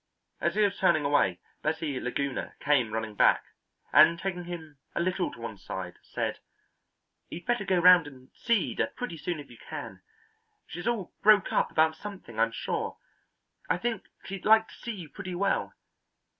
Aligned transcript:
As 0.39 0.55
he 0.55 0.63
was 0.63 0.79
turning 0.79 1.05
away 1.05 1.39
Bessie 1.61 1.99
Laguna 1.99 2.55
came 2.59 2.91
running 2.91 3.13
back, 3.13 3.43
and 3.93 4.17
taking 4.17 4.45
him 4.45 4.79
a 4.95 4.99
little 4.99 5.31
to 5.31 5.39
one 5.39 5.59
side 5.59 5.99
said: 6.01 6.39
"You'd 7.29 7.45
better 7.45 7.63
go 7.65 7.77
round 7.77 8.07
and 8.07 8.31
see 8.33 8.71
Ida 8.71 8.87
pretty 8.95 9.15
soon 9.15 9.39
if 9.39 9.51
you 9.51 9.59
can. 9.59 10.01
She's 10.65 10.87
all 10.87 11.13
broke 11.21 11.53
up 11.53 11.69
about 11.69 11.95
something, 11.95 12.39
I'm 12.39 12.51
sure. 12.51 12.97
I 13.69 13.77
think 13.77 14.07
she'd 14.25 14.43
like 14.43 14.69
to 14.69 14.73
see 14.73 14.93
you 14.93 15.07
pretty 15.07 15.35
well. 15.35 15.75